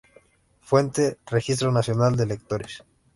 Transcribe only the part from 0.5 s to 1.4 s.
Fuente: